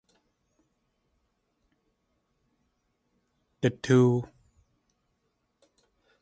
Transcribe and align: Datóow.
Datóow. 3.61 4.15